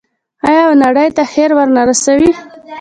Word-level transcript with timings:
آیا 0.47 0.63
او 0.67 0.73
نړۍ 0.83 1.09
ته 1.15 1.23
خیر 1.31 1.49
ورنه 1.55 1.81
رسوي؟ 1.89 2.31